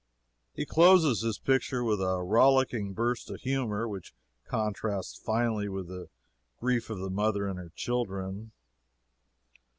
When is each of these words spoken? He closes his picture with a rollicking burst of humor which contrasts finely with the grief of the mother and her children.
He 0.55 0.65
closes 0.65 1.21
his 1.21 1.37
picture 1.37 1.83
with 1.83 2.01
a 2.01 2.23
rollicking 2.23 2.93
burst 2.93 3.29
of 3.29 3.41
humor 3.41 3.87
which 3.87 4.15
contrasts 4.47 5.15
finely 5.15 5.69
with 5.69 5.89
the 5.89 6.09
grief 6.59 6.89
of 6.89 6.97
the 6.97 7.11
mother 7.11 7.45
and 7.47 7.59
her 7.59 7.69
children. 7.75 8.51